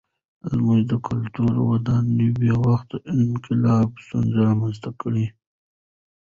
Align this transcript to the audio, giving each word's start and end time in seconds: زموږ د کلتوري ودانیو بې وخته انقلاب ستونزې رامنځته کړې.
زموږ 0.51 0.79
د 0.91 0.93
کلتوري 1.07 1.61
ودانیو 1.69 2.35
بې 2.39 2.53
وخته 2.65 2.95
انقلاب 3.15 3.89
ستونزې 4.05 4.35
رامنځته 4.47 4.89
کړې. 5.01 5.25